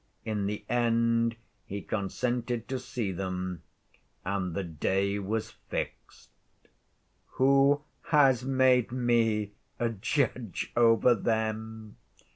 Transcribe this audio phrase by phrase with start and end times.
[0.25, 3.61] In the end he consented to see them,
[4.25, 6.31] and the day was fixed.
[7.33, 11.97] "Who has made me a judge over them?"